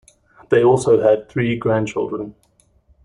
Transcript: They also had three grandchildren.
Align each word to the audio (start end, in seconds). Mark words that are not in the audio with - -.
They 0.49 0.63
also 0.63 0.99
had 0.99 1.29
three 1.29 1.55
grandchildren. 1.57 2.33